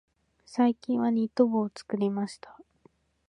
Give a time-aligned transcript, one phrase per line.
[0.47, 2.59] 最近はニット帽を作りました。